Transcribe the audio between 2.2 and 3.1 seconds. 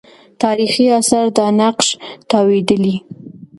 تاییدولې.